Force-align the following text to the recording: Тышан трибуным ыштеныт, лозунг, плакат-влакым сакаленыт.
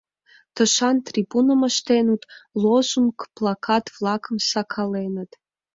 Тышан 0.55 0.97
трибуным 1.07 1.61
ыштеныт, 1.69 2.21
лозунг, 2.61 3.17
плакат-влакым 3.35 4.37
сакаленыт. 4.51 5.31